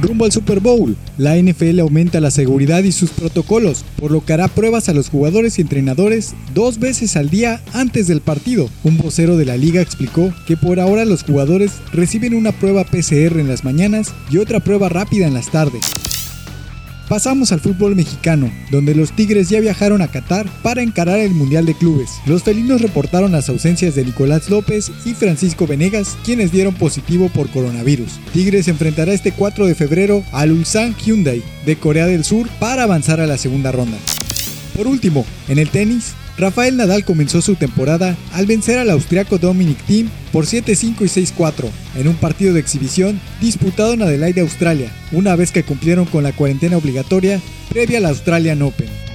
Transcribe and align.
Rumbo 0.00 0.24
al 0.24 0.32
Super 0.32 0.60
Bowl, 0.60 0.96
la 1.18 1.36
NFL 1.36 1.80
aumenta 1.80 2.20
la 2.20 2.30
seguridad 2.30 2.82
y 2.84 2.92
sus 2.92 3.10
protocolos, 3.10 3.84
por 3.98 4.10
lo 4.10 4.24
que 4.24 4.32
hará 4.32 4.48
pruebas 4.48 4.88
a 4.88 4.94
los 4.94 5.10
jugadores 5.10 5.58
y 5.58 5.62
entrenadores 5.62 6.34
dos 6.54 6.78
veces 6.78 7.16
al 7.16 7.28
día 7.28 7.60
antes 7.74 8.06
del 8.06 8.22
partido. 8.22 8.70
Un 8.82 8.96
vocero 8.96 9.36
de 9.36 9.44
la 9.44 9.58
liga 9.58 9.82
explicó 9.82 10.32
que 10.46 10.56
por 10.56 10.80
ahora 10.80 11.04
los 11.04 11.22
jugadores 11.22 11.72
reciben 11.92 12.34
una 12.34 12.52
prueba 12.52 12.84
PCR 12.84 13.38
en 13.38 13.48
las 13.48 13.62
mañanas 13.62 14.14
y 14.30 14.38
otra 14.38 14.60
prueba 14.60 14.88
rápida 14.88 15.26
en 15.26 15.34
las 15.34 15.50
tardes. 15.50 16.09
Pasamos 17.10 17.50
al 17.50 17.58
fútbol 17.58 17.96
mexicano, 17.96 18.52
donde 18.70 18.94
los 18.94 19.10
Tigres 19.10 19.48
ya 19.48 19.58
viajaron 19.58 20.00
a 20.00 20.06
Qatar 20.06 20.46
para 20.62 20.80
encarar 20.80 21.18
el 21.18 21.32
Mundial 21.32 21.66
de 21.66 21.74
Clubes. 21.74 22.08
Los 22.24 22.44
felinos 22.44 22.82
reportaron 22.82 23.32
las 23.32 23.48
ausencias 23.48 23.96
de 23.96 24.04
Nicolás 24.04 24.48
López 24.48 24.92
y 25.04 25.14
Francisco 25.14 25.66
Venegas, 25.66 26.16
quienes 26.24 26.52
dieron 26.52 26.72
positivo 26.72 27.28
por 27.28 27.50
coronavirus. 27.50 28.20
Tigres 28.32 28.68
enfrentará 28.68 29.12
este 29.12 29.32
4 29.32 29.66
de 29.66 29.74
febrero 29.74 30.22
al 30.30 30.52
Ulsan 30.52 30.94
Hyundai 30.94 31.42
de 31.66 31.74
Corea 31.74 32.06
del 32.06 32.22
Sur 32.22 32.48
para 32.60 32.84
avanzar 32.84 33.20
a 33.20 33.26
la 33.26 33.38
segunda 33.38 33.72
ronda. 33.72 33.98
Por 34.76 34.86
último, 34.86 35.26
en 35.48 35.58
el 35.58 35.68
tenis, 35.68 36.14
Rafael 36.40 36.74
Nadal 36.74 37.04
comenzó 37.04 37.42
su 37.42 37.54
temporada 37.54 38.16
al 38.32 38.46
vencer 38.46 38.78
al 38.78 38.88
austriaco 38.88 39.36
Dominic 39.36 39.76
Thiem 39.84 40.08
por 40.32 40.46
7-5 40.46 41.02
y 41.02 41.26
6-4 41.34 41.68
en 41.96 42.08
un 42.08 42.14
partido 42.14 42.54
de 42.54 42.60
exhibición 42.60 43.20
disputado 43.42 43.92
en 43.92 44.00
Adelaide, 44.00 44.40
Australia, 44.40 44.90
una 45.12 45.36
vez 45.36 45.52
que 45.52 45.64
cumplieron 45.64 46.06
con 46.06 46.22
la 46.22 46.32
cuarentena 46.32 46.78
obligatoria 46.78 47.40
previa 47.68 47.98
al 47.98 48.06
Australian 48.06 48.62
Open. 48.62 49.09